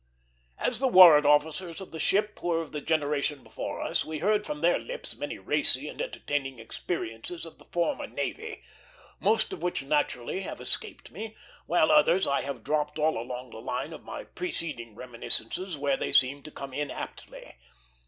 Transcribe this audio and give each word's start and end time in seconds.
As 0.57 0.79
the 0.79 0.87
warrant 0.87 1.27
officers 1.27 1.79
of 1.79 1.91
the 1.91 1.99
ship 1.99 2.41
were 2.41 2.59
of 2.59 2.71
the 2.71 2.81
generation 2.81 3.43
before 3.43 3.79
us, 3.81 4.03
we 4.03 4.17
heard 4.17 4.47
from 4.47 4.61
their 4.61 4.79
lips 4.79 5.15
many 5.15 5.37
racy 5.37 5.87
and 5.87 6.01
entertaining 6.01 6.57
experiences 6.57 7.45
of 7.45 7.59
the 7.59 7.65
former 7.65 8.07
navy, 8.07 8.63
most 9.19 9.53
of 9.53 9.61
which 9.61 9.83
naturally 9.83 10.39
have 10.39 10.59
escaped 10.59 11.11
me, 11.11 11.35
while 11.67 11.91
others 11.91 12.25
I 12.25 12.41
have 12.41 12.63
dropped 12.63 12.97
all 12.97 13.15
along 13.15 13.51
the 13.51 13.59
line 13.61 13.93
of 13.93 14.03
my 14.03 14.23
preceding 14.23 14.95
reminiscences 14.95 15.77
where 15.77 15.97
they 15.97 16.13
seemed 16.13 16.45
to 16.45 16.51
come 16.51 16.73
in 16.73 16.89
aptly. 16.89 17.53